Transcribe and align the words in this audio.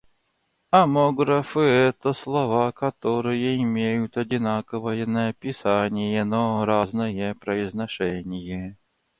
Омографы- 0.71 1.59
это 1.91 2.13
слова, 2.13 2.71
которые 2.71 3.55
имеют 3.61 4.17
одинаковое 4.17 5.05
написание, 5.05 6.23
но 6.23 6.65
разное 6.65 7.35
произношение. 7.35 8.77